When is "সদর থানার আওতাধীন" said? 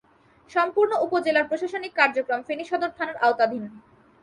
2.69-3.63